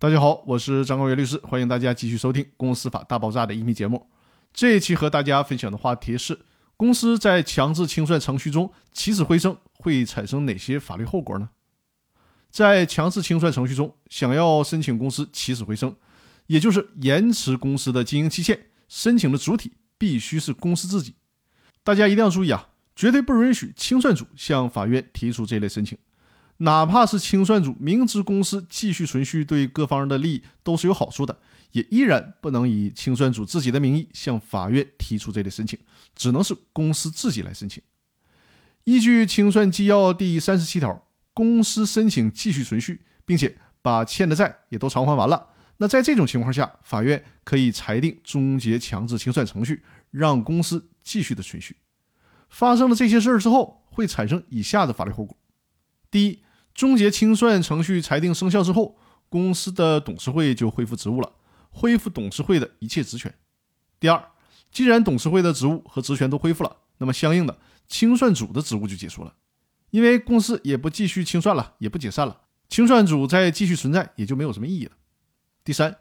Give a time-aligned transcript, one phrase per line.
[0.00, 4.08] 大家好，我是张高元律师，欢迎大家继续收听《公司法大爆炸》的音频节目。
[4.54, 6.38] 这一期和大家分享的话题是：
[6.76, 11.50] 公司在强制清算程序中起死回生会产生哪些法律后果呢？
[12.48, 15.96] 在强制清算程序中，想要申请公司起死回生，
[16.46, 21.16] 也就是延迟公司的经营期限，申请的主体必须是公司自己。
[21.82, 25.98] 大家一定要注意啊，绝对不允许清算组向法院提出这类申请。
[26.58, 31.38] 哪怕是清算组明知公司继续存续对各方的利益都是有好处的，
[31.72, 35.78] 也依然不能以清算组自己的名义向法院提出这类申请，
[36.16, 37.82] 只能是公司自己来申请。
[38.84, 51.76] 依据清算纪要第三十七条，公司申请继续存续，并且把欠的债也都偿还完了，那在这种情况下，法院可以裁定终结强制清算程序，让公司继续的存续。
[52.48, 55.36] 发生了这些事儿之后，会产生以下的法律后果：
[56.10, 56.42] 第一，
[56.78, 58.96] 终结清算程序裁定生效之后，
[59.28, 61.32] 公司的董事会就恢复职务了，
[61.70, 63.34] 恢复董事会的一切职权。
[63.98, 64.24] 第二，
[64.70, 67.58] 既然董事会的职务和职权都恢复了，那么相应的
[67.88, 69.34] 清算组的职务就结束了，
[69.90, 74.92] 因为公司也不继续清算了，也不解散了，清算组再继续存在也就没有什么意义了。
[75.64, 75.96] 第三，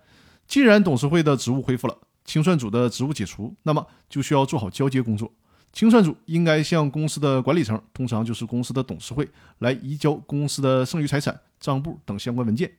[0.47, 5.33] 既然董事会的职务恢复了，清算组的职务解除，那么就需要做好交接工作。
[5.73, 9.29] 清算组应该向公司的管理层，通常就是公司的董事会，
[9.59, 12.71] 来移交公司的剩余财产、账簿等相关文件。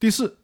[0.00, 0.38] 第四，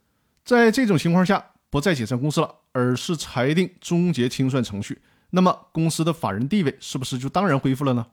[0.44, 8.06] 在这种情况下，不再解散公司了，而是裁定终结清算程序，那么公司的法人地位是不是就当然恢复了呢？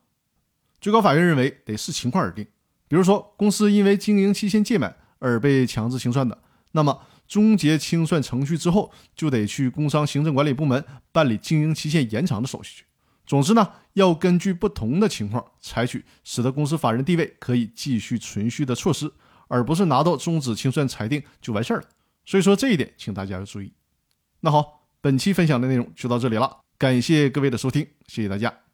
[0.81, 2.47] 最高法院认为得视情况而定。
[2.87, 12.85] 比如说，公司因为经营期限届满而被强制清算的，那么终结清算程序之后，就得去工商行政管理部门办理经营期限延长的手续。
[13.29, 19.13] 总之呢，要根据不同的情况采取使得公司法人地位可以继续存续的措施，
[19.47, 21.87] 而不是拿到终止清算裁定就完事儿了。
[22.25, 23.71] 所以说这一点，请大家要注意。
[24.39, 28.68] 那好，本期分享的内容就到这里了，感谢各位的收听，谢谢大家。